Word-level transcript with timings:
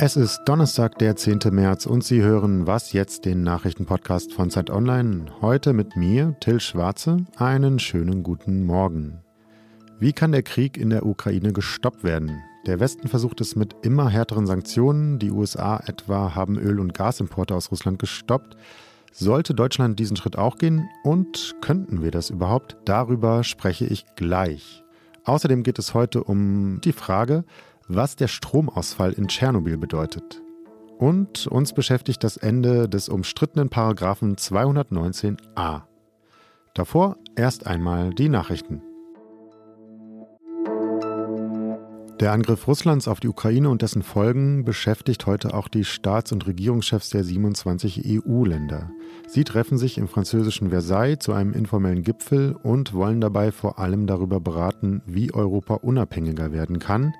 Es 0.00 0.14
ist 0.14 0.44
Donnerstag, 0.44 0.96
der 1.00 1.16
10. 1.16 1.40
März 1.50 1.84
und 1.84 2.04
Sie 2.04 2.22
hören 2.22 2.68
Was 2.68 2.92
jetzt, 2.92 3.24
den 3.24 3.42
Nachrichtenpodcast 3.42 4.32
von 4.32 4.48
Zeit 4.48 4.70
Online. 4.70 5.24
Heute 5.40 5.72
mit 5.72 5.96
mir, 5.96 6.36
Till 6.38 6.60
Schwarze. 6.60 7.26
Einen 7.34 7.80
schönen 7.80 8.22
guten 8.22 8.64
Morgen. 8.64 9.18
Wie 9.98 10.12
kann 10.12 10.30
der 10.30 10.44
Krieg 10.44 10.76
in 10.76 10.90
der 10.90 11.04
Ukraine 11.04 11.52
gestoppt 11.52 12.04
werden? 12.04 12.40
Der 12.66 12.78
Westen 12.78 13.08
versucht 13.08 13.40
es 13.40 13.56
mit 13.56 13.74
immer 13.82 14.08
härteren 14.08 14.46
Sanktionen. 14.46 15.18
Die 15.18 15.32
USA 15.32 15.82
etwa 15.84 16.32
haben 16.36 16.58
Öl- 16.58 16.78
und 16.78 16.94
Gasimporte 16.94 17.56
aus 17.56 17.72
Russland 17.72 17.98
gestoppt. 17.98 18.56
Sollte 19.10 19.52
Deutschland 19.52 19.98
diesen 19.98 20.16
Schritt 20.16 20.38
auch 20.38 20.58
gehen? 20.58 20.88
Und 21.02 21.56
könnten 21.60 22.04
wir 22.04 22.12
das 22.12 22.30
überhaupt? 22.30 22.76
Darüber 22.84 23.42
spreche 23.42 23.86
ich 23.86 24.06
gleich. 24.14 24.84
Außerdem 25.24 25.64
geht 25.64 25.80
es 25.80 25.92
heute 25.92 26.22
um 26.22 26.80
die 26.84 26.92
Frage, 26.92 27.44
was 27.88 28.16
der 28.16 28.28
Stromausfall 28.28 29.12
in 29.12 29.28
Tschernobyl 29.28 29.76
bedeutet. 29.76 30.42
Und 30.98 31.46
uns 31.46 31.72
beschäftigt 31.72 32.22
das 32.22 32.36
Ende 32.36 32.88
des 32.88 33.08
umstrittenen 33.08 33.68
Paragraphen 33.68 34.36
219a. 34.36 35.82
Davor 36.74 37.16
erst 37.36 37.66
einmal 37.66 38.10
die 38.10 38.28
Nachrichten. 38.28 38.82
Der 42.20 42.32
Angriff 42.32 42.66
Russlands 42.66 43.06
auf 43.06 43.20
die 43.20 43.28
Ukraine 43.28 43.70
und 43.70 43.80
dessen 43.80 44.02
Folgen 44.02 44.64
beschäftigt 44.64 45.26
heute 45.26 45.54
auch 45.54 45.68
die 45.68 45.84
Staats- 45.84 46.32
und 46.32 46.48
Regierungschefs 46.48 47.10
der 47.10 47.22
27 47.22 48.02
EU-Länder. 48.04 48.90
Sie 49.28 49.44
treffen 49.44 49.78
sich 49.78 49.98
im 49.98 50.08
französischen 50.08 50.70
Versailles 50.70 51.20
zu 51.20 51.32
einem 51.32 51.52
informellen 51.52 52.02
Gipfel 52.02 52.56
und 52.60 52.92
wollen 52.92 53.20
dabei 53.20 53.52
vor 53.52 53.78
allem 53.78 54.08
darüber 54.08 54.40
beraten, 54.40 55.00
wie 55.06 55.32
Europa 55.32 55.74
unabhängiger 55.74 56.50
werden 56.50 56.80
kann. 56.80 57.14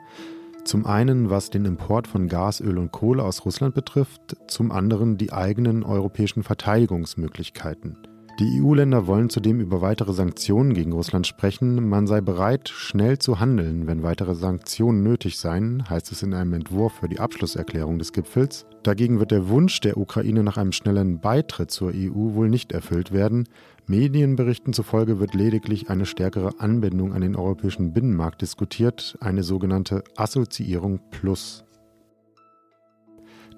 Zum 0.69 0.85
einen, 0.85 1.31
was 1.31 1.49
den 1.49 1.65
Import 1.65 2.07
von 2.07 2.29
Gas, 2.29 2.61
Öl 2.61 2.77
und 2.77 2.93
Kohle 2.93 3.25
aus 3.25 3.47
Russland 3.47 3.75
betrifft, 3.75 4.37
zum 4.49 4.71
anderen 4.71 5.17
die 5.17 5.33
eigenen 5.33 5.83
europäischen 5.83 6.43
Verteidigungsmöglichkeiten. 6.43 7.97
Die 8.39 8.63
EU-Länder 8.63 9.09
wollen 9.09 9.31
zudem 9.31 9.59
über 9.59 9.81
weitere 9.81 10.13
Sanktionen 10.13 10.73
gegen 10.73 10.93
Russland 10.93 11.27
sprechen. 11.27 11.89
Man 11.89 12.07
sei 12.07 12.21
bereit, 12.21 12.69
schnell 12.69 13.19
zu 13.19 13.41
handeln, 13.41 13.89
wenn 13.89 14.05
weitere 14.05 14.37
Sanktionen 14.37 15.03
nötig 15.03 15.41
seien, 15.41 15.91
heißt 15.91 16.13
es 16.13 16.23
in 16.23 16.35
einem 16.35 16.53
Entwurf 16.53 16.93
für 16.93 17.09
die 17.09 17.19
Abschlusserklärung 17.19 17.99
des 17.99 18.13
Gipfels. 18.13 18.65
Dagegen 18.85 19.19
wird 19.19 19.33
der 19.33 19.49
Wunsch 19.49 19.81
der 19.81 19.97
Ukraine 19.97 20.45
nach 20.45 20.57
einem 20.57 20.71
schnellen 20.71 21.19
Beitritt 21.19 21.73
zur 21.73 21.89
EU 21.93 22.35
wohl 22.35 22.49
nicht 22.49 22.71
erfüllt 22.71 23.11
werden. 23.11 23.49
Medienberichten 23.89 24.73
zufolge 24.73 25.19
wird 25.19 25.35
lediglich 25.35 25.91
eine 25.91 26.07
stärkere 26.07 26.61
Anbindung 26.61 27.15
an 27.15 27.23
den 27.23 27.35
europäischen 27.35 27.93
Binnenmarkt 27.93 28.41
diskutiert, 28.41 29.19
eine 29.21 29.43
sogenannte 29.43 30.05
Assoziierung 30.15 31.01
Plus. 31.11 31.65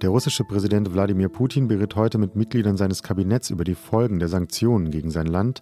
Der 0.03 0.09
russische 0.09 0.45
Präsident 0.45 0.95
Wladimir 0.95 1.29
Putin 1.29 1.69
berät 1.69 1.95
heute 1.95 2.17
mit 2.17 2.35
Mitgliedern 2.35 2.79
seines 2.79 3.03
Kabinetts 3.03 3.51
über 3.51 3.65
die 3.65 3.75
Folgen 3.75 4.19
der 4.19 4.29
Sanktionen 4.29 4.91
gegen 4.91 5.11
sein 5.11 5.27
Land. 5.27 5.61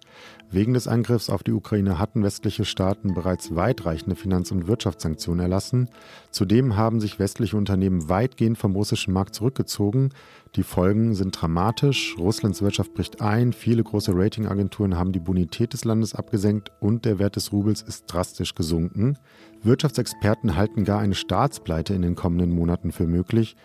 Wegen 0.49 0.73
des 0.73 0.87
Angriffs 0.87 1.29
auf 1.29 1.43
die 1.43 1.51
Ukraine 1.51 1.99
hatten 1.99 2.23
westliche 2.23 2.63
Staaten 2.63 3.13
bereits 3.13 3.53
weitreichende 3.53 4.15
Finanz- 4.15 4.53
und 4.53 4.67
Wirtschaftssanktionen 4.67 5.41
erlassen. 5.41 5.89
Zudem 6.31 6.77
haben 6.77 7.01
sich 7.01 7.19
westliche 7.19 7.57
Unternehmen 7.57 8.07
weitgehend 8.07 8.57
vom 8.57 8.75
russischen 8.77 9.13
Markt 9.13 9.35
zurückgezogen. 9.35 10.11
Die 10.55 10.63
Folgen 10.63 11.15
sind 11.15 11.39
dramatisch. 11.39 12.15
Russlands 12.17 12.61
Wirtschaft 12.61 12.93
bricht 12.93 13.21
ein, 13.21 13.51
viele 13.51 13.83
große 13.83 14.13
Ratingagenturen 14.15 14.97
haben 14.97 15.11
die 15.11 15.19
Bonität 15.19 15.73
des 15.73 15.83
Landes 15.83 16.15
abgesenkt 16.15 16.71
und 16.79 17.03
der 17.03 17.19
Wert 17.19 17.35
des 17.35 17.51
Rubels 17.51 17.81
ist 17.81 18.05
drastisch 18.07 18.55
gesunken. 18.55 19.17
Wirtschaftsexperten 19.63 20.55
halten 20.55 20.85
gar 20.85 21.01
eine 21.01 21.15
Staatspleite 21.15 21.93
in 21.93 22.03
den 22.03 22.15
kommenden 22.15 22.51
Monaten 22.51 22.93
für 22.93 23.05
möglich. 23.05 23.57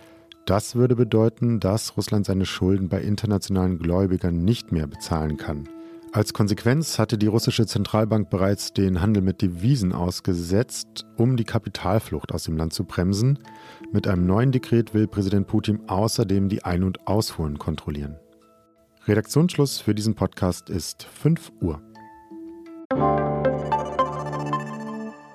Das 0.47 0.75
würde 0.75 0.95
bedeuten, 0.95 1.59
dass 1.59 1.97
Russland 1.97 2.27
seine 2.27 2.45
Schulden 2.45 2.91
bei 2.91 3.01
internationalen 3.01 3.79
Gläubigern 3.79 4.45
nicht 4.45 4.73
mehr 4.73 4.87
bezahlen 4.87 5.39
kann. 5.39 5.69
Als 6.13 6.35
Konsequenz 6.35 6.99
hatte 6.99 7.17
die 7.17 7.27
russische 7.27 7.67
Zentralbank 7.67 8.29
bereits 8.29 8.73
den 8.73 9.01
Handel 9.01 9.23
mit 9.23 9.41
Devisen 9.41 9.93
ausgesetzt, 9.93 11.07
um 11.17 11.37
die 11.37 11.45
Kapitalflucht 11.45 12.31
aus 12.31 12.45
dem 12.45 12.57
Land 12.59 12.75
zu 12.75 12.85
bremsen. 12.85 13.39
Mit 13.91 14.07
einem 14.07 14.27
neuen 14.27 14.53
Dekret 14.53 14.93
will 14.93 15.09
Präsident 15.09 15.47
Putin 15.47 15.81
außerdem 15.89 16.51
die 16.51 16.63
Ein- 16.63 16.85
und 16.85 17.07
Ausfuhren 17.09 17.59
kontrollieren. 17.59 18.17
Redaktionsschluss 19.09 19.81
für 19.81 19.95
diesen 19.95 20.15
Podcast 20.15 20.69
ist 20.71 21.05
5 21.05 21.53
Uhr. 21.63 21.81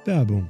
Werbung 0.05 0.49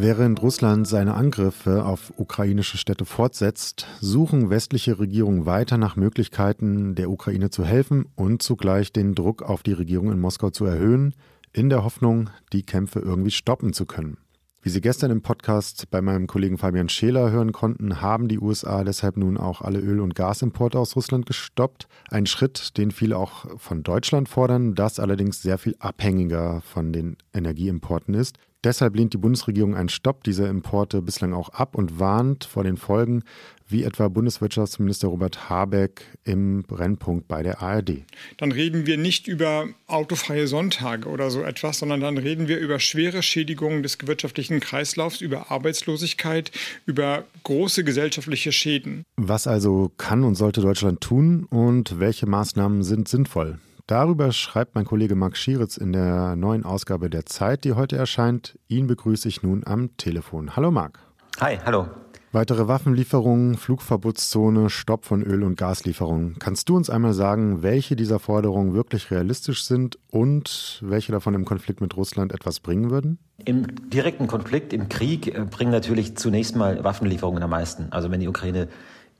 Während 0.00 0.40
Russland 0.42 0.86
seine 0.86 1.14
Angriffe 1.14 1.84
auf 1.84 2.12
ukrainische 2.16 2.78
Städte 2.78 3.04
fortsetzt, 3.04 3.88
suchen 4.00 4.48
westliche 4.48 5.00
Regierungen 5.00 5.44
weiter 5.44 5.76
nach 5.76 5.96
Möglichkeiten, 5.96 6.94
der 6.94 7.10
Ukraine 7.10 7.50
zu 7.50 7.64
helfen 7.64 8.06
und 8.14 8.40
zugleich 8.40 8.92
den 8.92 9.16
Druck 9.16 9.42
auf 9.42 9.64
die 9.64 9.72
Regierung 9.72 10.12
in 10.12 10.20
Moskau 10.20 10.50
zu 10.50 10.66
erhöhen, 10.66 11.16
in 11.52 11.68
der 11.68 11.82
Hoffnung, 11.82 12.30
die 12.52 12.62
Kämpfe 12.62 13.00
irgendwie 13.00 13.32
stoppen 13.32 13.72
zu 13.72 13.86
können. 13.86 14.18
Wie 14.62 14.70
Sie 14.70 14.80
gestern 14.80 15.10
im 15.10 15.22
Podcast 15.22 15.90
bei 15.90 16.00
meinem 16.00 16.28
Kollegen 16.28 16.58
Fabian 16.58 16.88
Scheler 16.88 17.32
hören 17.32 17.50
konnten, 17.50 18.00
haben 18.00 18.28
die 18.28 18.38
USA 18.38 18.84
deshalb 18.84 19.16
nun 19.16 19.36
auch 19.36 19.62
alle 19.62 19.80
Öl- 19.80 20.00
und 20.00 20.14
Gasimporte 20.14 20.78
aus 20.78 20.94
Russland 20.94 21.26
gestoppt. 21.26 21.88
Ein 22.08 22.26
Schritt, 22.26 22.78
den 22.78 22.92
viele 22.92 23.16
auch 23.16 23.46
von 23.58 23.82
Deutschland 23.82 24.28
fordern, 24.28 24.76
das 24.76 25.00
allerdings 25.00 25.42
sehr 25.42 25.58
viel 25.58 25.74
abhängiger 25.80 26.60
von 26.60 26.92
den 26.92 27.16
Energieimporten 27.32 28.14
ist. 28.14 28.38
Deshalb 28.64 28.96
lehnt 28.96 29.14
die 29.14 29.18
Bundesregierung 29.18 29.76
einen 29.76 29.88
Stopp 29.88 30.24
dieser 30.24 30.48
Importe 30.48 31.00
bislang 31.00 31.32
auch 31.32 31.50
ab 31.50 31.76
und 31.76 32.00
warnt 32.00 32.44
vor 32.44 32.64
den 32.64 32.76
Folgen, 32.76 33.22
wie 33.68 33.84
etwa 33.84 34.08
Bundeswirtschaftsminister 34.08 35.06
Robert 35.06 35.48
Habeck 35.48 36.02
im 36.24 36.64
Brennpunkt 36.64 37.28
bei 37.28 37.44
der 37.44 37.62
ARD. 37.62 38.02
Dann 38.36 38.50
reden 38.50 38.84
wir 38.84 38.98
nicht 38.98 39.28
über 39.28 39.68
autofreie 39.86 40.48
Sonntage 40.48 41.08
oder 41.08 41.30
so 41.30 41.42
etwas, 41.42 41.78
sondern 41.78 42.00
dann 42.00 42.18
reden 42.18 42.48
wir 42.48 42.58
über 42.58 42.80
schwere 42.80 43.22
Schädigungen 43.22 43.84
des 43.84 43.96
wirtschaftlichen 44.04 44.58
Kreislaufs, 44.58 45.20
über 45.20 45.52
Arbeitslosigkeit, 45.52 46.50
über 46.84 47.26
große 47.44 47.84
gesellschaftliche 47.84 48.50
Schäden. 48.50 49.04
Was 49.16 49.46
also 49.46 49.92
kann 49.98 50.24
und 50.24 50.34
sollte 50.34 50.62
Deutschland 50.62 51.00
tun 51.00 51.44
und 51.44 52.00
welche 52.00 52.26
Maßnahmen 52.26 52.82
sind 52.82 53.06
sinnvoll? 53.06 53.60
Darüber 53.88 54.32
schreibt 54.32 54.74
mein 54.74 54.84
Kollege 54.84 55.14
Marc 55.14 55.38
Schieritz 55.38 55.78
in 55.78 55.94
der 55.94 56.36
neuen 56.36 56.62
Ausgabe 56.66 57.08
der 57.08 57.24
Zeit, 57.24 57.64
die 57.64 57.72
heute 57.72 57.96
erscheint. 57.96 58.58
Ihn 58.68 58.86
begrüße 58.86 59.26
ich 59.26 59.42
nun 59.42 59.62
am 59.66 59.96
Telefon. 59.96 60.56
Hallo 60.56 60.70
Marc. 60.70 60.98
Hi, 61.40 61.58
hallo. 61.64 61.88
Weitere 62.30 62.68
Waffenlieferungen, 62.68 63.56
Flugverbotszone, 63.56 64.68
Stopp 64.68 65.06
von 65.06 65.22
Öl- 65.22 65.42
und 65.42 65.56
Gaslieferungen. 65.56 66.38
Kannst 66.38 66.68
du 66.68 66.76
uns 66.76 66.90
einmal 66.90 67.14
sagen, 67.14 67.62
welche 67.62 67.96
dieser 67.96 68.18
Forderungen 68.18 68.74
wirklich 68.74 69.10
realistisch 69.10 69.64
sind 69.64 69.98
und 70.10 70.80
welche 70.84 71.10
davon 71.10 71.32
im 71.32 71.46
Konflikt 71.46 71.80
mit 71.80 71.96
Russland 71.96 72.34
etwas 72.34 72.60
bringen 72.60 72.90
würden? 72.90 73.18
Im 73.46 73.88
direkten 73.88 74.26
Konflikt, 74.26 74.74
im 74.74 74.90
Krieg, 74.90 75.34
äh, 75.34 75.46
bringen 75.50 75.70
natürlich 75.70 76.14
zunächst 76.18 76.56
mal 76.56 76.84
Waffenlieferungen 76.84 77.42
am 77.42 77.48
meisten. 77.48 77.86
Also 77.90 78.10
wenn 78.10 78.20
die 78.20 78.28
Ukraine 78.28 78.68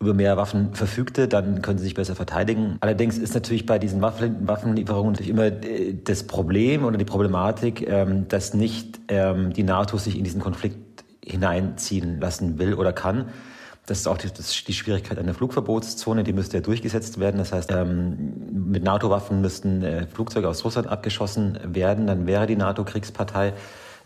über 0.00 0.14
mehr 0.14 0.36
Waffen 0.36 0.74
verfügte, 0.74 1.26
dann 1.26 1.60
können 1.60 1.78
sie 1.78 1.84
sich 1.84 1.94
besser 1.94 2.14
verteidigen. 2.14 2.76
Allerdings 2.80 3.18
ist 3.18 3.34
natürlich 3.34 3.66
bei 3.66 3.78
diesen 3.80 4.00
Waffen, 4.00 4.46
Waffenlieferungen 4.46 5.12
natürlich 5.12 5.30
immer 5.30 5.46
äh, 5.46 5.94
das 6.04 6.22
Problem 6.22 6.84
oder 6.84 6.96
die 6.96 7.04
Problematik, 7.04 7.86
ähm, 7.88 8.28
dass 8.28 8.54
nicht 8.54 9.00
ähm, 9.08 9.52
die 9.52 9.64
NATO 9.64 9.96
sich 9.96 10.16
in 10.16 10.22
diesen 10.22 10.40
Konflikt 10.40 11.04
hineinziehen 11.24 12.20
lassen 12.20 12.58
will 12.58 12.74
oder 12.74 12.92
kann. 12.92 13.26
Das 13.86 13.98
ist 13.98 14.06
auch 14.06 14.18
die, 14.18 14.28
das 14.28 14.62
die 14.64 14.72
Schwierigkeit 14.72 15.18
einer 15.18 15.34
Flugverbotszone, 15.34 16.22
die 16.22 16.32
müsste 16.32 16.58
ja 16.58 16.62
durchgesetzt 16.62 17.18
werden. 17.18 17.38
Das 17.38 17.52
heißt, 17.52 17.72
ähm, 17.72 18.34
mit 18.70 18.84
NATO-Waffen 18.84 19.40
müssten 19.40 19.82
äh, 19.82 20.06
Flugzeuge 20.06 20.48
aus 20.48 20.64
Russland 20.64 20.86
abgeschossen 20.86 21.58
werden, 21.64 22.06
dann 22.06 22.26
wäre 22.26 22.46
die 22.46 22.56
NATO 22.56 22.84
Kriegspartei. 22.84 23.54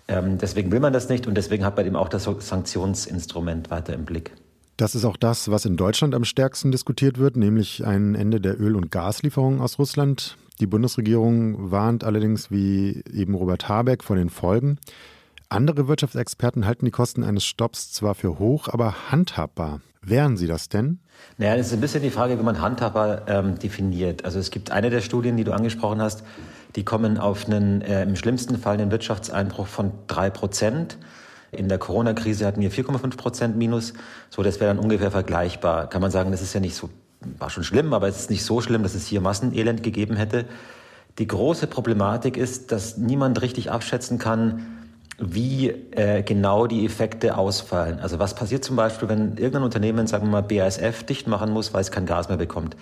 deswegen 0.08 0.72
will 0.72 0.80
man 0.80 0.92
das 0.92 1.08
nicht 1.08 1.26
und 1.26 1.34
deswegen 1.36 1.64
hat 1.64 1.76
man 1.76 1.86
eben 1.86 1.96
auch 1.96 2.08
das 2.08 2.24
Sanktionsinstrument 2.24 3.70
weiter 3.70 3.94
im 3.94 4.04
Blick. 4.04 4.32
Das 4.76 4.94
ist 4.94 5.04
auch 5.04 5.16
das, 5.16 5.50
was 5.50 5.64
in 5.64 5.76
Deutschland 5.76 6.14
am 6.14 6.24
stärksten 6.24 6.72
diskutiert 6.72 7.18
wird, 7.18 7.36
nämlich 7.36 7.84
ein 7.86 8.14
Ende 8.14 8.40
der 8.40 8.58
Öl- 8.60 8.76
und 8.76 8.90
Gaslieferungen 8.90 9.60
aus 9.60 9.78
Russland. 9.78 10.36
Die 10.60 10.66
Bundesregierung 10.66 11.70
warnt 11.70 12.04
allerdings, 12.04 12.50
wie 12.50 13.02
eben 13.12 13.34
Robert 13.34 13.68
Habeck, 13.68 14.02
vor 14.02 14.16
den 14.16 14.30
Folgen. 14.30 14.78
Andere 15.48 15.88
Wirtschaftsexperten 15.88 16.66
halten 16.66 16.86
die 16.86 16.90
Kosten 16.90 17.24
eines 17.24 17.44
Stopps 17.44 17.92
zwar 17.92 18.14
für 18.14 18.38
hoch, 18.38 18.68
aber 18.68 19.10
handhabbar. 19.10 19.80
Wären 20.00 20.36
sie 20.36 20.46
das 20.46 20.68
denn? 20.68 20.98
Naja, 21.38 21.56
das 21.56 21.68
ist 21.68 21.74
ein 21.74 21.80
bisschen 21.80 22.02
die 22.02 22.10
Frage, 22.10 22.38
wie 22.38 22.42
man 22.42 22.60
handhabbar 22.60 23.28
ähm, 23.28 23.58
definiert. 23.58 24.24
Also 24.24 24.38
es 24.38 24.50
gibt 24.50 24.72
eine 24.72 24.90
der 24.90 25.00
Studien, 25.00 25.36
die 25.36 25.44
du 25.44 25.52
angesprochen 25.52 26.00
hast, 26.00 26.24
die 26.74 26.84
kommen 26.84 27.18
auf 27.18 27.46
einen 27.46 27.82
äh, 27.82 28.02
im 28.02 28.16
schlimmsten 28.16 28.58
Fall 28.58 28.80
einen 28.80 28.90
Wirtschaftseinbruch 28.90 29.66
von 29.66 29.92
drei 30.06 30.30
Prozent. 30.30 30.96
In 31.52 31.68
der 31.68 31.78
Corona-Krise 31.78 32.46
hatten 32.46 32.62
wir 32.62 32.72
4,5 32.72 33.16
Prozent 33.18 33.56
Minus. 33.56 33.92
So, 34.30 34.42
das 34.42 34.58
wäre 34.58 34.74
dann 34.74 34.82
ungefähr 34.82 35.10
vergleichbar. 35.10 35.86
Kann 35.88 36.00
man 36.00 36.10
sagen, 36.10 36.30
das 36.32 36.40
ist 36.40 36.54
ja 36.54 36.60
nicht 36.60 36.74
so, 36.74 36.88
war 37.38 37.50
schon 37.50 37.62
schlimm, 37.62 37.92
aber 37.92 38.08
es 38.08 38.18
ist 38.18 38.30
nicht 38.30 38.42
so 38.42 38.62
schlimm, 38.62 38.82
dass 38.82 38.94
es 38.94 39.06
hier 39.06 39.20
Massenelend 39.20 39.82
gegeben 39.82 40.16
hätte. 40.16 40.46
Die 41.18 41.26
große 41.26 41.66
Problematik 41.66 42.38
ist, 42.38 42.72
dass 42.72 42.96
niemand 42.96 43.42
richtig 43.42 43.70
abschätzen 43.70 44.18
kann, 44.18 44.82
wie 45.18 45.68
äh, 45.68 46.22
genau 46.22 46.66
die 46.66 46.86
Effekte 46.86 47.36
ausfallen. 47.36 48.00
Also 48.00 48.18
was 48.18 48.34
passiert 48.34 48.64
zum 48.64 48.76
Beispiel, 48.76 49.10
wenn 49.10 49.36
irgendein 49.36 49.64
Unternehmen, 49.64 50.06
sagen 50.06 50.26
wir 50.26 50.30
mal 50.30 50.42
BASF, 50.42 51.04
dicht 51.04 51.28
machen 51.28 51.50
muss, 51.50 51.74
weil 51.74 51.82
es 51.82 51.90
kein 51.90 52.06
Gas 52.06 52.28
mehr 52.28 52.38
bekommt? 52.38 52.76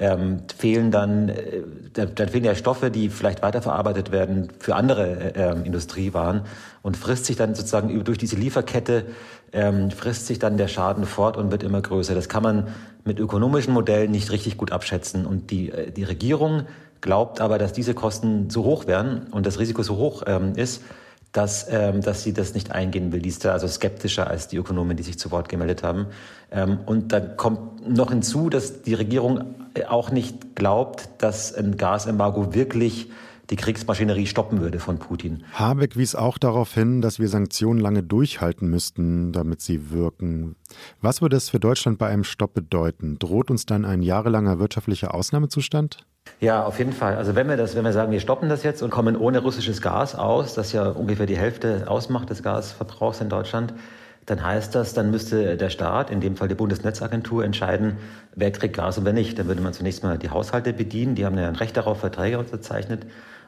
Ähm, 0.00 0.42
fehlen 0.56 0.92
dann, 0.92 1.28
äh, 1.28 1.62
dann 1.92 2.28
fehlen 2.28 2.44
ja 2.44 2.54
Stoffe, 2.54 2.90
die 2.90 3.08
vielleicht 3.08 3.42
weiterverarbeitet 3.42 4.12
werden 4.12 4.48
für 4.60 4.76
andere 4.76 5.34
äh, 5.34 5.50
ähm, 5.50 5.64
Industriewaren 5.64 6.42
und 6.82 6.96
frisst 6.96 7.24
sich 7.24 7.34
dann 7.34 7.56
sozusagen 7.56 8.04
durch 8.04 8.16
diese 8.16 8.36
Lieferkette, 8.36 9.06
ähm, 9.52 9.90
frisst 9.90 10.28
sich 10.28 10.38
dann 10.38 10.56
der 10.56 10.68
Schaden 10.68 11.04
fort 11.04 11.36
und 11.36 11.50
wird 11.50 11.64
immer 11.64 11.80
größer. 11.80 12.14
Das 12.14 12.28
kann 12.28 12.44
man 12.44 12.68
mit 13.04 13.18
ökonomischen 13.18 13.74
Modellen 13.74 14.12
nicht 14.12 14.30
richtig 14.30 14.56
gut 14.56 14.70
abschätzen. 14.70 15.26
Und 15.26 15.50
die, 15.50 15.72
äh, 15.72 15.90
die 15.90 16.04
Regierung 16.04 16.62
glaubt 17.00 17.40
aber, 17.40 17.58
dass 17.58 17.72
diese 17.72 17.94
Kosten 17.94 18.50
so 18.50 18.64
hoch 18.64 18.86
werden 18.86 19.26
und 19.32 19.46
das 19.46 19.58
Risiko 19.58 19.82
so 19.82 19.96
hoch 19.96 20.22
ähm, 20.26 20.52
ist, 20.54 20.82
dass, 21.32 21.66
ähm, 21.70 22.00
dass 22.00 22.22
sie 22.22 22.32
das 22.32 22.54
nicht 22.54 22.72
eingehen 22.72 23.12
will. 23.12 23.20
Die 23.20 23.28
ist 23.28 23.44
da 23.44 23.52
also 23.52 23.68
skeptischer 23.68 24.28
als 24.28 24.48
die 24.48 24.56
Ökonomen, 24.56 24.96
die 24.96 25.02
sich 25.02 25.18
zu 25.18 25.30
Wort 25.30 25.48
gemeldet 25.48 25.82
haben. 25.82 26.06
Ähm, 26.50 26.78
und 26.86 27.12
da 27.12 27.20
kommt 27.20 27.88
noch 27.88 28.10
hinzu, 28.10 28.48
dass 28.48 28.82
die 28.82 28.94
Regierung 28.94 29.54
auch 29.88 30.10
nicht 30.10 30.56
glaubt, 30.56 31.08
dass 31.18 31.54
ein 31.54 31.76
Gasembargo 31.76 32.54
wirklich 32.54 33.08
die 33.50 33.56
Kriegsmaschinerie 33.56 34.26
stoppen 34.26 34.60
würde 34.60 34.78
von 34.78 34.98
Putin. 34.98 35.44
Habeck 35.54 35.96
wies 35.96 36.14
auch 36.14 36.36
darauf 36.36 36.74
hin, 36.74 37.00
dass 37.00 37.18
wir 37.18 37.28
Sanktionen 37.28 37.80
lange 37.80 38.02
durchhalten 38.02 38.68
müssten, 38.68 39.32
damit 39.32 39.62
sie 39.62 39.90
wirken. 39.90 40.56
Was 41.00 41.22
würde 41.22 41.36
es 41.36 41.48
für 41.48 41.58
Deutschland 41.58 41.98
bei 41.98 42.08
einem 42.08 42.24
Stopp 42.24 42.52
bedeuten? 42.52 43.18
Droht 43.18 43.50
uns 43.50 43.64
dann 43.64 43.84
ein 43.84 44.02
jahrelanger 44.02 44.58
wirtschaftlicher 44.58 45.14
Ausnahmezustand? 45.14 46.06
Ja, 46.40 46.64
auf 46.64 46.78
jeden 46.78 46.92
Fall. 46.92 47.16
Also 47.16 47.34
wenn 47.34 47.48
wir 47.48 47.56
das, 47.56 47.74
wenn 47.74 47.84
wir 47.84 47.92
sagen, 47.92 48.12
wir 48.12 48.20
stoppen 48.20 48.48
das 48.48 48.62
jetzt 48.62 48.82
und 48.82 48.90
kommen 48.90 49.16
ohne 49.16 49.40
russisches 49.40 49.82
Gas 49.82 50.14
aus, 50.14 50.54
das 50.54 50.72
ja 50.72 50.88
ungefähr 50.88 51.26
die 51.26 51.36
Hälfte 51.36 51.84
ausmacht 51.88 52.30
des 52.30 52.44
Gasverbrauchs 52.44 53.20
in 53.20 53.28
Deutschland, 53.28 53.74
dann 54.24 54.44
heißt 54.44 54.74
das, 54.74 54.94
dann 54.94 55.10
müsste 55.10 55.56
der 55.56 55.70
Staat, 55.70 56.10
in 56.10 56.20
dem 56.20 56.36
Fall 56.36 56.48
die 56.48 56.54
Bundesnetzagentur, 56.54 57.44
entscheiden, 57.44 57.96
wer 58.36 58.52
kriegt 58.52 58.76
Gas 58.76 58.98
und 58.98 59.04
wer 59.04 59.14
nicht. 59.14 59.38
Dann 59.38 59.48
würde 59.48 59.62
man 59.62 59.72
zunächst 59.72 60.04
mal 60.04 60.18
die 60.18 60.30
Haushalte 60.30 60.72
bedienen, 60.72 61.14
die 61.16 61.24
haben 61.24 61.36
ja 61.36 61.48
ein 61.48 61.56
Recht 61.56 61.76
darauf, 61.76 62.00
Verträge 62.00 62.38
unterzeichnet. 62.38 63.06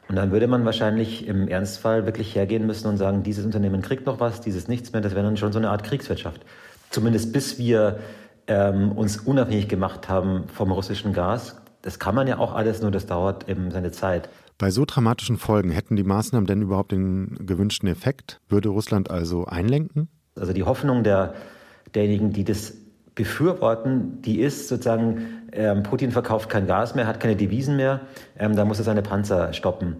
Und 0.09 0.15
dann 0.15 0.31
würde 0.31 0.47
man 0.47 0.65
wahrscheinlich 0.65 1.27
im 1.27 1.47
Ernstfall 1.47 2.05
wirklich 2.05 2.35
hergehen 2.35 2.65
müssen 2.65 2.87
und 2.87 2.97
sagen, 2.97 3.23
dieses 3.23 3.45
Unternehmen 3.45 3.81
kriegt 3.81 4.05
noch 4.05 4.19
was, 4.19 4.41
dieses 4.41 4.67
nichts 4.67 4.91
mehr. 4.91 5.01
Das 5.01 5.13
wäre 5.13 5.23
dann 5.23 5.37
schon 5.37 5.53
so 5.53 5.59
eine 5.59 5.69
Art 5.69 5.83
Kriegswirtschaft. 5.83 6.41
Zumindest 6.89 7.31
bis 7.31 7.57
wir 7.57 7.99
ähm, 8.47 8.91
uns 8.91 9.17
unabhängig 9.17 9.69
gemacht 9.69 10.09
haben 10.09 10.45
vom 10.53 10.71
russischen 10.71 11.13
Gas, 11.13 11.60
das 11.81 11.99
kann 11.99 12.15
man 12.15 12.27
ja 12.27 12.37
auch 12.37 12.53
alles, 12.53 12.81
nur 12.81 12.91
das 12.91 13.05
dauert 13.05 13.49
eben 13.49 13.71
seine 13.71 13.91
Zeit. 13.91 14.29
Bei 14.57 14.69
so 14.69 14.85
dramatischen 14.85 15.37
Folgen 15.37 15.71
hätten 15.71 15.95
die 15.95 16.03
Maßnahmen 16.03 16.45
denn 16.45 16.61
überhaupt 16.61 16.91
den 16.91 17.35
gewünschten 17.45 17.89
Effekt? 17.89 18.39
Würde 18.47 18.69
Russland 18.69 19.09
also 19.09 19.45
einlenken? 19.45 20.07
Also 20.35 20.53
die 20.53 20.63
Hoffnung 20.63 21.03
der, 21.03 21.33
derjenigen, 21.95 22.31
die 22.31 22.43
das 22.43 22.73
befürworten, 23.15 24.21
die 24.21 24.39
ist 24.39 24.67
sozusagen, 24.67 25.47
ähm, 25.51 25.83
Putin 25.83 26.11
verkauft 26.11 26.49
kein 26.49 26.67
Gas 26.67 26.95
mehr, 26.95 27.07
hat 27.07 27.19
keine 27.19 27.35
Devisen 27.35 27.75
mehr, 27.75 28.01
ähm, 28.37 28.55
da 28.55 28.63
muss 28.63 28.77
er 28.77 28.85
seine 28.85 29.01
Panzer 29.01 29.51
stoppen. 29.53 29.97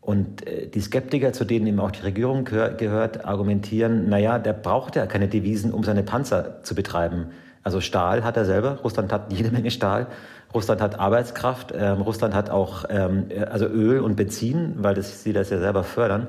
Und 0.00 0.46
äh, 0.46 0.68
die 0.68 0.80
Skeptiker, 0.80 1.32
zu 1.32 1.44
denen 1.44 1.66
eben 1.66 1.80
auch 1.80 1.90
die 1.90 2.02
Regierung 2.02 2.44
gehör, 2.44 2.70
gehört, 2.70 3.24
argumentieren, 3.24 4.08
naja, 4.08 4.38
der 4.38 4.52
braucht 4.52 4.96
ja 4.96 5.06
keine 5.06 5.28
Devisen, 5.28 5.72
um 5.72 5.82
seine 5.82 6.02
Panzer 6.02 6.62
zu 6.62 6.74
betreiben. 6.74 7.26
Also 7.64 7.80
Stahl 7.80 8.22
hat 8.22 8.36
er 8.36 8.44
selber, 8.44 8.78
Russland 8.84 9.12
hat 9.12 9.32
jede 9.32 9.50
Menge 9.50 9.70
Stahl. 9.70 10.06
Russland 10.52 10.80
hat 10.80 11.00
Arbeitskraft, 11.00 11.72
ähm, 11.76 12.02
Russland 12.02 12.34
hat 12.34 12.50
auch 12.50 12.84
ähm, 12.88 13.26
also 13.50 13.66
Öl 13.66 14.00
und 14.00 14.14
Benzin, 14.14 14.74
weil 14.78 14.94
das, 14.94 15.24
sie 15.24 15.32
das 15.32 15.50
ja 15.50 15.58
selber 15.58 15.82
fördern. 15.82 16.28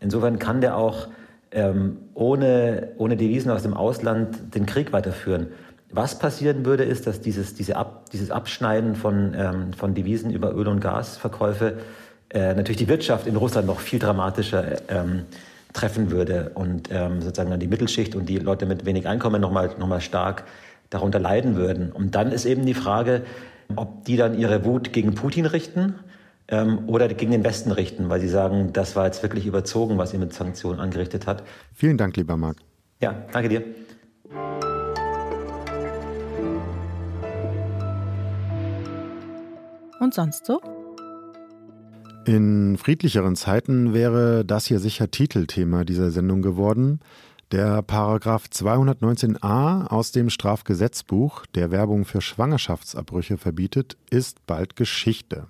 Insofern 0.00 0.38
kann 0.38 0.60
der 0.60 0.76
auch 0.76 1.08
ähm, 1.50 1.98
ohne, 2.14 2.88
ohne 2.96 3.16
Devisen 3.16 3.50
aus 3.50 3.62
dem 3.62 3.74
Ausland 3.74 4.54
den 4.54 4.64
Krieg 4.64 4.92
weiterführen. 4.92 5.48
Was 5.90 6.18
passieren 6.18 6.64
würde, 6.64 6.84
ist, 6.84 7.06
dass 7.06 7.20
dieses, 7.20 7.54
diese 7.54 7.76
Ab, 7.76 8.10
dieses 8.12 8.30
Abschneiden 8.30 8.94
von, 8.94 9.34
ähm, 9.36 9.72
von 9.72 9.94
Devisen 9.94 10.30
über 10.30 10.54
Öl- 10.54 10.68
und 10.68 10.80
Gasverkäufe 10.80 11.78
äh, 12.30 12.54
natürlich 12.54 12.78
die 12.78 12.88
Wirtschaft 12.88 13.26
in 13.26 13.36
Russland 13.36 13.66
noch 13.66 13.80
viel 13.80 13.98
dramatischer 13.98 14.90
ähm, 14.90 15.24
treffen 15.72 16.10
würde 16.10 16.50
und 16.54 16.88
ähm, 16.90 17.20
sozusagen 17.20 17.50
dann 17.50 17.60
die 17.60 17.68
Mittelschicht 17.68 18.16
und 18.16 18.28
die 18.28 18.38
Leute 18.38 18.66
mit 18.66 18.84
wenig 18.84 19.06
Einkommen 19.06 19.40
nochmal 19.40 19.70
noch 19.78 19.86
mal 19.86 20.00
stark 20.00 20.44
darunter 20.90 21.18
leiden 21.18 21.56
würden. 21.56 21.92
Und 21.92 22.14
dann 22.14 22.32
ist 22.32 22.44
eben 22.44 22.66
die 22.66 22.74
Frage, 22.74 23.22
ob 23.74 24.04
die 24.04 24.16
dann 24.16 24.38
ihre 24.38 24.64
Wut 24.64 24.92
gegen 24.92 25.14
Putin 25.14 25.46
richten 25.46 25.94
ähm, 26.48 26.88
oder 26.88 27.08
gegen 27.08 27.32
den 27.32 27.44
Westen 27.44 27.72
richten, 27.72 28.08
weil 28.08 28.20
sie 28.20 28.28
sagen, 28.28 28.72
das 28.72 28.96
war 28.96 29.06
jetzt 29.06 29.22
wirklich 29.22 29.46
überzogen, 29.46 29.98
was 29.98 30.12
ihr 30.12 30.18
mit 30.18 30.32
Sanktionen 30.32 30.80
angerichtet 30.80 31.26
hat. 31.26 31.42
Vielen 31.74 31.96
Dank, 31.96 32.16
lieber 32.16 32.36
Marc. 32.36 32.58
Ja, 33.00 33.14
danke 33.32 33.48
dir. 33.48 33.64
Und 39.98 40.14
sonst 40.14 40.46
so? 40.46 40.60
In 42.26 42.76
friedlicheren 42.76 43.36
Zeiten 43.36 43.94
wäre 43.94 44.44
das 44.44 44.66
hier 44.66 44.80
sicher 44.80 45.10
Titelthema 45.10 45.84
dieser 45.84 46.10
Sendung 46.10 46.42
geworden. 46.42 47.00
Der 47.52 47.80
Paragraph 47.80 48.46
219a 48.52 49.86
aus 49.86 50.10
dem 50.10 50.30
Strafgesetzbuch, 50.30 51.46
der 51.54 51.70
Werbung 51.70 52.04
für 52.04 52.20
Schwangerschaftsabbrüche 52.20 53.38
verbietet, 53.38 53.96
ist 54.10 54.44
bald 54.46 54.74
Geschichte. 54.74 55.46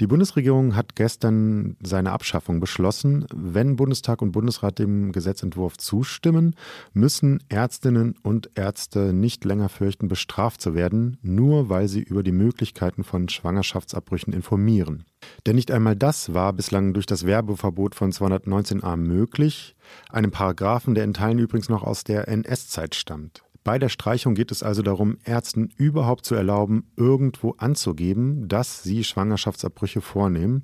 Die 0.00 0.06
Bundesregierung 0.06 0.76
hat 0.76 0.94
gestern 0.94 1.76
seine 1.82 2.12
Abschaffung 2.12 2.60
beschlossen. 2.60 3.26
Wenn 3.34 3.74
Bundestag 3.74 4.22
und 4.22 4.30
Bundesrat 4.30 4.78
dem 4.78 5.10
Gesetzentwurf 5.10 5.76
zustimmen, 5.76 6.54
müssen 6.92 7.42
Ärztinnen 7.48 8.14
und 8.22 8.48
Ärzte 8.54 9.12
nicht 9.12 9.44
länger 9.44 9.68
fürchten, 9.68 10.06
bestraft 10.06 10.60
zu 10.60 10.76
werden, 10.76 11.18
nur 11.22 11.68
weil 11.68 11.88
sie 11.88 12.02
über 12.02 12.22
die 12.22 12.30
Möglichkeiten 12.30 13.02
von 13.02 13.28
Schwangerschaftsabbrüchen 13.28 14.32
informieren. 14.32 15.04
Denn 15.46 15.56
nicht 15.56 15.72
einmal 15.72 15.96
das 15.96 16.32
war 16.32 16.52
bislang 16.52 16.94
durch 16.94 17.06
das 17.06 17.26
Werbeverbot 17.26 17.96
von 17.96 18.12
219a 18.12 18.96
möglich, 18.96 19.74
einem 20.10 20.30
Paragraphen, 20.30 20.94
der 20.94 21.02
in 21.02 21.14
Teilen 21.14 21.40
übrigens 21.40 21.68
noch 21.68 21.82
aus 21.82 22.04
der 22.04 22.28
NS-Zeit 22.28 22.94
stammt. 22.94 23.42
Bei 23.68 23.78
der 23.78 23.90
Streichung 23.90 24.34
geht 24.34 24.50
es 24.50 24.62
also 24.62 24.80
darum, 24.80 25.18
Ärzten 25.24 25.68
überhaupt 25.76 26.24
zu 26.24 26.34
erlauben, 26.34 26.86
irgendwo 26.96 27.50
anzugeben, 27.58 28.48
dass 28.48 28.82
sie 28.82 29.04
Schwangerschaftsabbrüche 29.04 30.00
vornehmen 30.00 30.62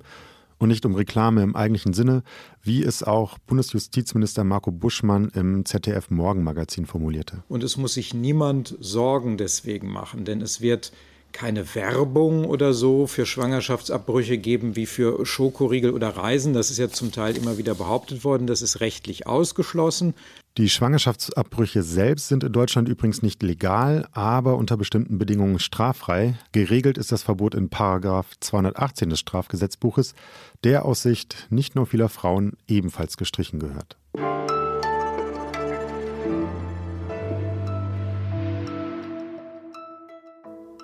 und 0.57 0.69
nicht 0.69 0.87
um 0.87 0.95
Reklame 0.95 1.43
im 1.43 1.55
eigentlichen 1.55 1.93
Sinne, 1.93 2.23
wie 2.63 2.81
es 2.81 3.03
auch 3.03 3.37
Bundesjustizminister 3.37 4.43
Marco 4.43 4.71
Buschmann 4.71 5.29
im 5.35 5.65
ZDF 5.65 6.09
Morgenmagazin 6.09 6.87
formulierte. 6.87 7.43
Und 7.47 7.63
es 7.63 7.77
muss 7.77 7.93
sich 7.93 8.15
niemand 8.15 8.75
Sorgen 8.79 9.37
deswegen 9.37 9.91
machen, 9.91 10.25
denn 10.25 10.41
es 10.41 10.59
wird 10.59 10.91
keine 11.35 11.75
Werbung 11.75 12.45
oder 12.45 12.73
so 12.73 13.07
für 13.07 13.25
Schwangerschaftsabbrüche 13.25 14.37
geben 14.37 14.77
wie 14.77 14.85
für 14.85 15.25
Schokoriegel 15.25 15.91
oder 15.91 16.15
Reisen. 16.15 16.53
Das 16.53 16.71
ist 16.71 16.77
ja 16.77 16.87
zum 16.87 17.11
Teil 17.11 17.35
immer 17.35 17.57
wieder 17.57 17.75
behauptet 17.75 18.23
worden. 18.23 18.47
Das 18.47 18.61
ist 18.61 18.79
rechtlich 18.79 19.27
ausgeschlossen. 19.27 20.13
Die 20.57 20.69
Schwangerschaftsabbrüche 20.69 21.83
selbst 21.83 22.29
sind 22.29 22.45
in 22.45 22.53
Deutschland 22.53 22.87
übrigens 22.87 23.21
nicht 23.21 23.43
legal, 23.43 24.07
aber 24.13 24.55
unter 24.55 24.77
bestimmten 24.77 25.17
Bedingungen 25.17 25.59
straffrei. 25.59 26.39
Geregelt 26.53 26.97
ist 26.97 27.11
das 27.11 27.23
Verbot 27.23 27.53
in 27.53 27.67
Paragraf 27.67 28.27
218 28.39 29.09
des 29.09 29.19
Strafgesetzbuches, 29.19 30.15
der 30.63 30.85
aus 30.85 31.01
Sicht 31.01 31.47
nicht 31.49 31.75
nur 31.75 31.85
vieler 31.85 32.07
Frauen 32.07 32.53
ebenfalls 32.67 33.17
gestrichen 33.17 33.59
gehört. 33.59 33.97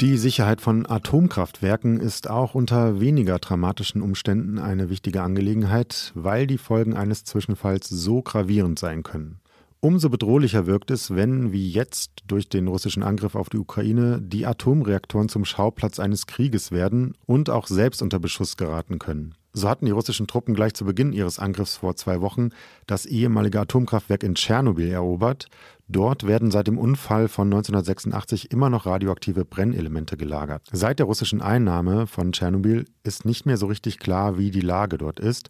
Die 0.02 0.18
Sicherheit 0.18 0.62
von 0.62 0.90
Atomkraftwerken 0.90 2.00
ist 2.00 2.28
auch 2.28 2.56
unter 2.56 3.00
weniger 3.00 3.38
dramatischen 3.38 4.02
Umständen 4.02 4.58
eine 4.58 4.90
wichtige 4.90 5.22
Angelegenheit, 5.22 6.12
weil 6.16 6.48
die 6.48 6.58
Folgen 6.58 6.96
eines 6.96 7.24
Zwischenfalls 7.24 7.88
so 7.88 8.24
gravierend 8.24 8.80
sein 8.80 9.04
können. 9.04 9.42
Umso 9.80 10.10
bedrohlicher 10.10 10.66
wirkt 10.66 10.90
es, 10.90 11.14
wenn, 11.14 11.52
wie 11.52 11.70
jetzt 11.70 12.24
durch 12.26 12.50
den 12.50 12.68
russischen 12.68 13.04
Angriff 13.04 13.36
auf 13.36 13.50
die 13.50 13.60
Ukraine, 13.60 14.20
die 14.20 14.48
Atomreaktoren 14.48 15.30
zum 15.30 15.46
Schauplatz 15.46 16.00
eines 16.00 16.26
Krieges 16.26 16.72
werden 16.72 17.14
und 17.28 17.52
auch 17.52 17.68
selbst 17.68 18.02
unter 18.02 18.18
Beschuss 18.18 18.58
geraten 18.58 18.98
können. 18.98 19.36
So 19.54 19.68
hatten 19.68 19.86
die 19.86 19.92
russischen 19.92 20.28
Truppen 20.28 20.54
gleich 20.54 20.74
zu 20.74 20.86
Beginn 20.86 21.12
ihres 21.12 21.38
Angriffs 21.38 21.78
vor 21.78 21.96
zwei 21.96 22.22
Wochen 22.22 22.50
das 22.88 23.06
ehemalige 23.06 23.60
Atomkraftwerk 23.60 24.24
in 24.24 24.36
Tschernobyl 24.36 24.90
erobert. 24.90 25.48
Dort 25.90 26.26
werden 26.26 26.52
seit 26.52 26.68
dem 26.68 26.78
Unfall 26.78 27.28
von 27.28 27.48
1986 27.48 28.50
immer 28.52 28.70
noch 28.70 28.86
radioaktive 28.86 29.44
Brennelemente 29.44 30.16
gelagert. 30.16 30.68
Seit 30.72 31.00
der 31.00 31.06
russischen 31.06 31.42
Einnahme 31.42 32.08
von 32.08 32.32
Tschernobyl 32.32 32.86
ist 33.04 33.26
nicht 33.26 33.46
mehr 33.46 33.58
so 33.58 33.66
richtig 33.66 34.00
klar, 34.00 34.38
wie 34.38 34.52
die 34.52 34.62
Lage 34.62 34.98
dort 34.98 35.20
ist. 35.20 35.50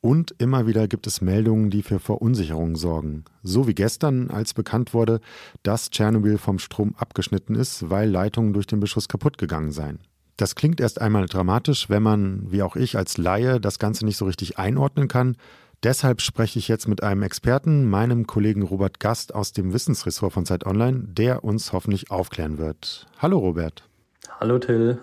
Und 0.00 0.34
immer 0.38 0.66
wieder 0.66 0.88
gibt 0.88 1.06
es 1.06 1.20
Meldungen, 1.20 1.70
die 1.70 1.82
für 1.82 1.98
Verunsicherung 1.98 2.76
sorgen. 2.76 3.24
So 3.42 3.66
wie 3.66 3.74
gestern, 3.74 4.30
als 4.30 4.54
bekannt 4.54 4.92
wurde, 4.92 5.20
dass 5.62 5.90
Tschernobyl 5.90 6.38
vom 6.38 6.58
Strom 6.58 6.94
abgeschnitten 6.96 7.54
ist, 7.54 7.90
weil 7.90 8.10
Leitungen 8.10 8.52
durch 8.52 8.66
den 8.66 8.80
Beschuss 8.80 9.08
kaputt 9.08 9.38
gegangen 9.38 9.72
seien. 9.72 10.00
Das 10.36 10.54
klingt 10.54 10.80
erst 10.80 11.00
einmal 11.00 11.26
dramatisch, 11.26 11.88
wenn 11.88 12.02
man, 12.02 12.50
wie 12.50 12.62
auch 12.62 12.76
ich 12.76 12.98
als 12.98 13.16
Laie, 13.16 13.58
das 13.58 13.78
Ganze 13.78 14.04
nicht 14.04 14.18
so 14.18 14.26
richtig 14.26 14.58
einordnen 14.58 15.08
kann. 15.08 15.36
Deshalb 15.82 16.20
spreche 16.20 16.58
ich 16.58 16.68
jetzt 16.68 16.88
mit 16.88 17.02
einem 17.02 17.22
Experten, 17.22 17.88
meinem 17.88 18.26
Kollegen 18.26 18.62
Robert 18.62 19.00
Gast 19.00 19.34
aus 19.34 19.52
dem 19.52 19.72
Wissensressort 19.72 20.32
von 20.32 20.44
Zeit 20.44 20.66
Online, 20.66 21.04
der 21.06 21.42
uns 21.42 21.72
hoffentlich 21.72 22.10
aufklären 22.10 22.58
wird. 22.58 23.06
Hallo 23.18 23.38
Robert. 23.38 23.84
Hallo 24.38 24.58
Till. 24.58 24.98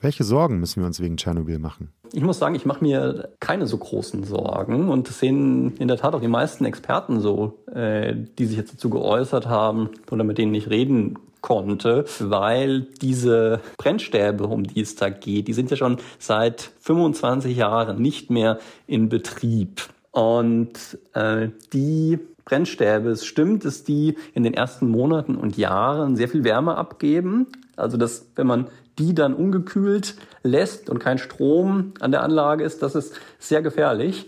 Welche 0.00 0.22
Sorgen 0.22 0.60
müssen 0.60 0.80
wir 0.80 0.86
uns 0.86 1.00
wegen 1.00 1.16
Tschernobyl 1.16 1.58
machen? 1.58 1.90
Ich 2.12 2.22
muss 2.22 2.38
sagen, 2.38 2.54
ich 2.54 2.64
mache 2.64 2.84
mir 2.84 3.30
keine 3.40 3.66
so 3.66 3.78
großen 3.78 4.22
Sorgen 4.22 4.88
und 4.90 5.08
das 5.08 5.18
sehen 5.18 5.76
in 5.78 5.88
der 5.88 5.96
Tat 5.96 6.14
auch 6.14 6.20
die 6.20 6.28
meisten 6.28 6.64
Experten 6.64 7.20
so, 7.20 7.64
äh, 7.74 8.14
die 8.38 8.46
sich 8.46 8.56
jetzt 8.56 8.74
dazu 8.74 8.90
geäußert 8.90 9.46
haben 9.46 9.90
oder 10.10 10.22
mit 10.22 10.38
denen 10.38 10.54
ich 10.54 10.70
reden 10.70 11.18
konnte, 11.40 12.04
weil 12.20 12.82
diese 13.00 13.60
Brennstäbe, 13.76 14.46
um 14.46 14.64
die 14.64 14.80
es 14.80 14.96
da 14.96 15.08
geht, 15.08 15.48
die 15.48 15.52
sind 15.52 15.70
ja 15.70 15.76
schon 15.76 15.98
seit 16.18 16.70
25 16.80 17.56
Jahren 17.56 18.00
nicht 18.00 18.30
mehr 18.30 18.58
in 18.86 19.08
Betrieb. 19.08 19.88
Und 20.10 20.98
äh, 21.14 21.48
die 21.72 22.18
Brennstäbe, 22.44 23.10
es 23.10 23.24
stimmt, 23.24 23.64
dass 23.64 23.84
die 23.84 24.16
in 24.32 24.42
den 24.42 24.54
ersten 24.54 24.88
Monaten 24.88 25.36
und 25.36 25.56
Jahren 25.58 26.16
sehr 26.16 26.28
viel 26.28 26.44
Wärme 26.44 26.76
abgeben. 26.76 27.46
Also 27.76 27.96
dass, 27.96 28.26
wenn 28.36 28.46
man 28.46 28.68
die 28.98 29.14
dann 29.14 29.34
ungekühlt 29.34 30.16
lässt 30.42 30.90
und 30.90 30.98
kein 30.98 31.18
Strom 31.18 31.92
an 32.00 32.10
der 32.10 32.22
Anlage 32.22 32.64
ist, 32.64 32.82
das 32.82 32.94
ist 32.94 33.14
sehr 33.38 33.62
gefährlich. 33.62 34.26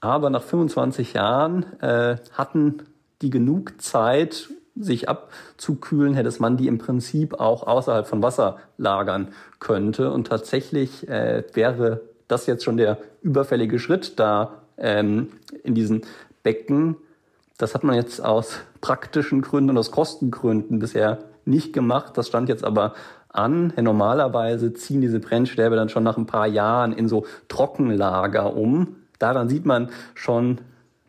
Aber 0.00 0.30
nach 0.30 0.42
25 0.42 1.12
Jahren 1.12 1.64
äh, 1.80 2.16
hatten 2.32 2.82
die 3.20 3.30
genug 3.30 3.80
Zeit, 3.82 4.48
sich 4.80 5.08
abzukühlen, 5.08 6.14
hätte 6.14 6.32
man 6.40 6.56
die 6.56 6.68
im 6.68 6.78
Prinzip 6.78 7.40
auch 7.40 7.66
außerhalb 7.66 8.06
von 8.06 8.22
Wasser 8.22 8.58
lagern 8.76 9.28
könnte. 9.58 10.10
Und 10.12 10.26
tatsächlich 10.26 11.08
äh, 11.08 11.44
wäre 11.54 12.02
das 12.28 12.46
jetzt 12.46 12.64
schon 12.64 12.76
der 12.76 12.98
überfällige 13.22 13.78
Schritt 13.78 14.18
da 14.18 14.52
ähm, 14.76 15.28
in 15.64 15.74
diesen 15.74 16.02
Becken. 16.42 16.96
Das 17.56 17.74
hat 17.74 17.82
man 17.82 17.96
jetzt 17.96 18.24
aus 18.24 18.58
praktischen 18.80 19.42
Gründen 19.42 19.70
und 19.70 19.78
aus 19.78 19.90
Kostengründen 19.90 20.78
bisher 20.78 21.18
nicht 21.44 21.72
gemacht. 21.72 22.16
Das 22.16 22.28
stand 22.28 22.48
jetzt 22.48 22.64
aber 22.64 22.94
an. 23.30 23.72
Normalerweise 23.80 24.72
ziehen 24.74 25.00
diese 25.00 25.18
Brennstäbe 25.18 25.74
dann 25.74 25.88
schon 25.88 26.04
nach 26.04 26.16
ein 26.16 26.26
paar 26.26 26.46
Jahren 26.46 26.92
in 26.92 27.08
so 27.08 27.26
Trockenlager 27.48 28.54
um. 28.54 28.96
Daran 29.18 29.48
sieht 29.48 29.66
man 29.66 29.90
schon, 30.14 30.60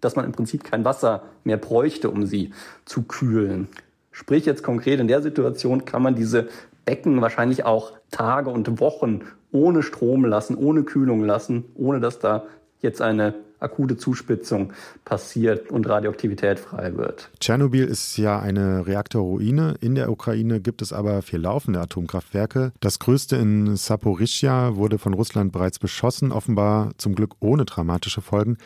dass 0.02 0.16
man 0.16 0.26
im 0.26 0.32
Prinzip 0.32 0.64
kein 0.64 0.86
Wasser 0.86 1.24
mehr 1.44 1.58
bräuchte, 1.58 2.10
um 2.10 2.26
sie 2.26 2.52
zu 2.86 3.04
kühlen. 3.04 3.68
Sprich 4.12 4.46
jetzt 4.46 4.64
konkret 4.64 5.00
in 5.00 5.08
der 5.08 5.22
Situation 5.22 5.86
kann 5.86 6.02
man 6.02 6.16
diese 6.16 6.50
Becken 6.86 7.22
wahrscheinlich 7.22 7.66
auch 7.66 7.94
Tage 8.12 8.50
und 8.50 8.80
Wochen 8.80 9.22
ohne 9.52 9.84
Strom 9.84 10.26
lassen, 10.26 10.56
ohne 10.56 10.84
Kühlung 10.84 11.24
lassen, 11.24 11.66
ohne 11.76 12.00
dass 12.00 12.20
da 12.20 12.46
jetzt 12.82 13.02
eine 13.02 13.36
akute 13.60 13.98
Zuspitzung 13.98 14.74
passiert 15.06 15.70
und 15.70 15.88
Radioaktivität 15.88 16.60
frei 16.60 16.96
wird. 16.96 17.30
Tschernobyl 17.40 17.86
ist 17.86 18.18
ja 18.18 18.40
eine 18.40 18.88
Reaktorruine. 18.88 19.76
In 19.82 19.96
der 19.96 20.10
Ukraine 20.12 20.62
gibt 20.62 20.82
es 20.82 20.94
aber 20.94 21.22
vier 21.22 21.40
laufende 21.40 21.80
Atomkraftwerke. 21.82 22.72
Das 22.80 23.00
größte 23.00 23.36
in 23.36 23.76
Saporischja 23.76 24.76
wurde 24.76 24.98
von 24.98 25.14
Russland 25.14 25.52
bereits 25.52 25.80
beschossen, 25.80 26.32
offenbar 26.32 26.92
zum 26.98 27.16
Glück 27.16 27.36
ohne 27.40 27.66
dramatische 27.66 28.22
Folgen. 28.22 28.58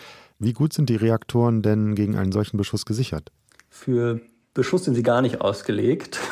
Wie 0.44 0.54
gut 0.54 0.74
sind 0.74 0.90
die 0.90 0.98
Reaktoren 0.98 1.62
denn 1.62 1.96
gegen 1.96 2.18
einen 2.18 2.34
solchen 2.34 2.58
Beschuss 2.58 2.86
gesichert? 2.86 3.32
Für 3.70 4.20
Beschuss 4.54 4.84
sind 4.84 4.96
sie 4.96 5.04
gar 5.04 5.22
nicht 5.22 5.42
ausgelegt. 5.42 6.20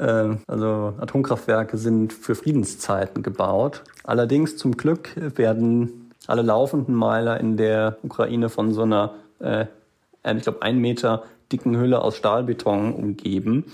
Ähm, 0.00 0.38
also 0.48 0.94
Atomkraftwerke 0.98 1.78
sind 1.78 2.12
für 2.12 2.34
Friedenszeiten 2.34 3.22
gebaut. 3.22 3.84
Allerdings 4.02 4.56
zum 4.56 4.76
Glück 4.76 5.10
werden 5.16 6.10
alle 6.26 6.42
laufenden 6.42 6.92
Meiler 6.92 7.38
in 7.38 7.56
der 7.56 7.96
Ukraine 8.02 8.48
von 8.48 8.72
so 8.72 8.82
einer, 8.82 9.14
äh, 9.38 9.66
ich 10.24 10.42
glaube, 10.42 10.62
ein 10.62 10.78
Meter 10.78 11.22
dicken 11.52 11.78
Hülle 11.78 12.02
aus 12.02 12.16
Stahlbeton 12.16 12.94
umgeben, 12.94 13.66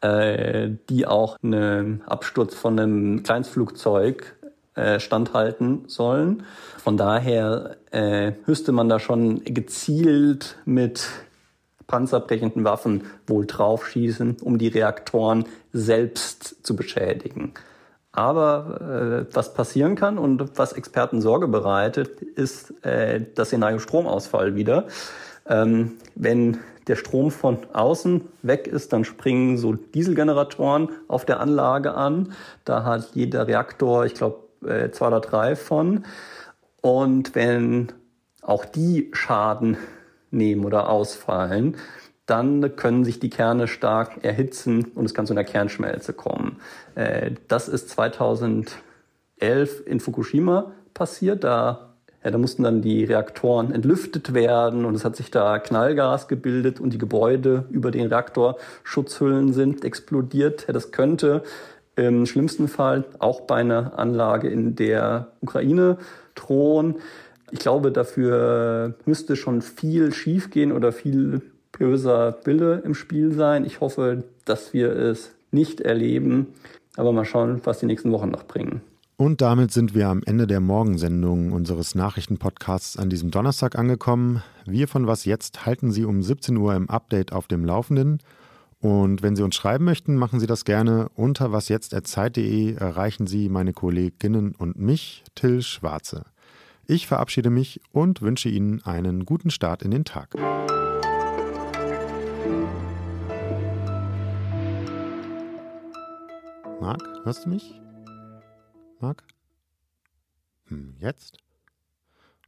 äh, 0.00 0.70
die 0.88 1.06
auch 1.06 1.36
einen 1.42 2.02
Absturz 2.06 2.54
von 2.54 2.78
einem 2.78 3.24
Kleinstflugzeug 3.24 4.36
äh, 4.78 5.00
standhalten 5.00 5.84
sollen. 5.88 6.44
Von 6.78 6.96
daher 6.96 7.76
äh, 7.90 8.32
müsste 8.46 8.70
man 8.72 8.88
da 8.88 9.00
schon 9.00 9.42
gezielt 9.44 10.56
mit 10.64 11.08
panzerbrechenden 11.88 12.62
Waffen 12.64 13.02
wohl 13.26 13.44
draufschießen, 13.46 14.36
um 14.40 14.58
die 14.58 14.68
Reaktoren 14.68 15.46
selbst 15.72 16.64
zu 16.64 16.76
beschädigen. 16.76 17.54
Aber 18.12 19.26
äh, 19.28 19.34
was 19.34 19.52
passieren 19.52 19.96
kann 19.96 20.16
und 20.16 20.56
was 20.56 20.72
Experten 20.72 21.20
Sorge 21.20 21.48
bereitet, 21.48 22.22
ist 22.22 22.72
äh, 22.84 23.24
das 23.34 23.48
Szenario 23.48 23.80
Stromausfall 23.80 24.54
wieder. 24.54 24.86
Ähm, 25.46 25.94
wenn 26.14 26.58
der 26.86 26.96
Strom 26.96 27.30
von 27.30 27.58
außen 27.72 28.22
weg 28.42 28.66
ist, 28.66 28.92
dann 28.92 29.04
springen 29.04 29.58
so 29.58 29.74
Dieselgeneratoren 29.74 30.88
auf 31.06 31.24
der 31.24 31.40
Anlage 31.40 31.94
an. 31.94 32.32
Da 32.64 32.84
hat 32.84 33.10
jeder 33.14 33.46
Reaktor, 33.46 34.06
ich 34.06 34.14
glaube, 34.14 34.47
äh, 34.66 34.90
zwei 34.90 35.08
oder 35.08 35.20
drei 35.20 35.56
von. 35.56 36.04
Und 36.80 37.34
wenn 37.34 37.88
auch 38.42 38.64
die 38.64 39.10
Schaden 39.12 39.76
nehmen 40.30 40.64
oder 40.64 40.88
ausfallen, 40.88 41.76
dann 42.26 42.76
können 42.76 43.04
sich 43.04 43.20
die 43.20 43.30
Kerne 43.30 43.68
stark 43.68 44.22
erhitzen 44.22 44.92
und 44.94 45.06
es 45.06 45.14
kann 45.14 45.26
zu 45.26 45.32
einer 45.32 45.44
Kernschmelze 45.44 46.12
kommen. 46.12 46.60
Äh, 46.94 47.32
das 47.48 47.68
ist 47.68 47.88
2011 47.90 48.76
in 49.86 50.00
Fukushima 50.00 50.72
passiert. 50.92 51.44
Da 51.44 51.88
ja, 52.24 52.32
da 52.32 52.38
mussten 52.38 52.64
dann 52.64 52.82
die 52.82 53.04
Reaktoren 53.04 53.72
entlüftet 53.72 54.34
werden 54.34 54.84
und 54.84 54.94
es 54.94 55.04
hat 55.04 55.14
sich 55.14 55.30
da 55.30 55.58
Knallgas 55.60 56.26
gebildet 56.26 56.80
und 56.80 56.92
die 56.92 56.98
Gebäude 56.98 57.64
über 57.70 57.92
den 57.92 58.08
Reaktorschutzhüllen 58.08 59.52
sind 59.52 59.84
explodiert. 59.84 60.66
Das 60.68 60.90
könnte 60.90 61.44
im 61.98 62.26
schlimmsten 62.26 62.68
Fall 62.68 63.04
auch 63.18 63.42
bei 63.42 63.56
einer 63.56 63.98
Anlage 63.98 64.48
in 64.48 64.76
der 64.76 65.28
Ukraine 65.40 65.98
drohen. 66.34 66.96
Ich 67.50 67.58
glaube, 67.58 67.90
dafür 67.92 68.94
müsste 69.04 69.36
schon 69.36 69.62
viel 69.62 70.12
schiefgehen 70.12 70.72
oder 70.72 70.92
viel 70.92 71.42
böser 71.72 72.38
Wille 72.44 72.82
im 72.84 72.94
Spiel 72.94 73.32
sein. 73.32 73.64
Ich 73.64 73.80
hoffe, 73.80 74.24
dass 74.44 74.72
wir 74.72 74.94
es 74.94 75.32
nicht 75.50 75.80
erleben. 75.80 76.48
Aber 76.96 77.12
mal 77.12 77.24
schauen, 77.24 77.60
was 77.64 77.80
die 77.80 77.86
nächsten 77.86 78.12
Wochen 78.12 78.30
noch 78.30 78.44
bringen. 78.44 78.80
Und 79.16 79.40
damit 79.40 79.72
sind 79.72 79.94
wir 79.94 80.08
am 80.08 80.22
Ende 80.24 80.46
der 80.46 80.60
Morgensendung 80.60 81.52
unseres 81.52 81.96
Nachrichtenpodcasts 81.96 82.96
an 82.96 83.10
diesem 83.10 83.32
Donnerstag 83.32 83.76
angekommen. 83.76 84.42
Wir 84.64 84.86
von 84.86 85.08
Was 85.08 85.24
Jetzt 85.24 85.66
halten 85.66 85.90
Sie 85.90 86.04
um 86.04 86.22
17 86.22 86.56
Uhr 86.56 86.74
im 86.76 86.88
Update 86.88 87.32
auf 87.32 87.48
dem 87.48 87.64
Laufenden. 87.64 88.20
Und 88.80 89.22
wenn 89.22 89.34
Sie 89.34 89.42
uns 89.42 89.56
schreiben 89.56 89.84
möchten, 89.84 90.14
machen 90.16 90.38
Sie 90.38 90.46
das 90.46 90.64
gerne 90.64 91.08
unter 91.16 91.50
wasjetzt.zeit.de 91.50 92.74
erreichen 92.74 93.26
Sie 93.26 93.48
meine 93.48 93.72
Kolleginnen 93.72 94.54
und 94.54 94.78
mich, 94.78 95.24
Till 95.34 95.62
Schwarze. 95.62 96.24
Ich 96.86 97.08
verabschiede 97.08 97.50
mich 97.50 97.80
und 97.90 98.22
wünsche 98.22 98.48
Ihnen 98.48 98.82
einen 98.84 99.26
guten 99.26 99.50
Start 99.50 99.82
in 99.82 99.90
den 99.90 100.04
Tag. 100.04 100.34
Marc, 106.80 107.02
hörst 107.24 107.44
du 107.44 107.48
mich? 107.48 107.80
Marc? 109.00 109.24
Hm, 110.66 110.94
jetzt? 110.98 111.38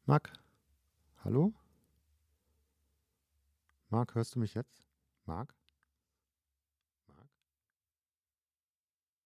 Marc? 0.06 0.32
Hallo? 1.24 1.52
Marc, 3.88 4.14
hörst 4.14 4.36
du 4.36 4.38
mich 4.38 4.54
jetzt? 4.54 4.86
Marc? 5.26 5.59